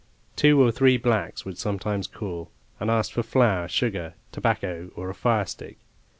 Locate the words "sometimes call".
1.59-2.49